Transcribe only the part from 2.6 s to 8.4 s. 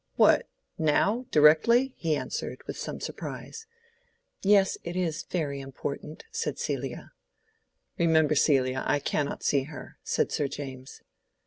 with some surprise. "Yes, it is very important," said Celia. "Remember,